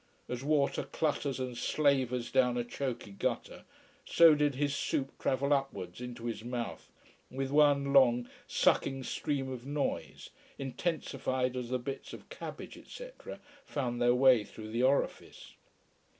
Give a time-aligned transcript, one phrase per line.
[0.27, 3.65] As water clutters and slavers down a choky gutter,
[4.03, 6.89] so did his soup travel upwards into his mouth
[7.29, 14.01] with one long sucking stream of noise, intensified as the bits of cabbage, etc., found
[14.01, 15.53] their way through the orifice.